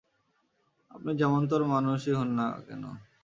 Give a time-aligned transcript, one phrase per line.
[0.91, 2.83] আপনি যেমনতর মানুষই হোন না কেন।